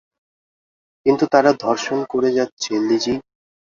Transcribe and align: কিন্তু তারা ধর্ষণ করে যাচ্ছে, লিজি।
কিন্তু 1.05 1.25
তারা 1.33 1.51
ধর্ষণ 1.63 1.99
করে 2.11 2.29
যাচ্ছে, 2.37 2.71
লিজি। 2.87 3.15